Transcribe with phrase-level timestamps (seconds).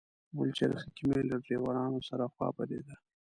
[0.27, 2.95] په پلچرخي کې مې له ډریورانو سره خوا بدېده.